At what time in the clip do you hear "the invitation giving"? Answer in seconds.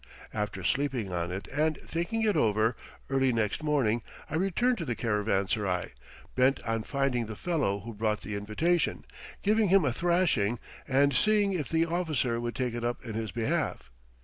8.21-9.69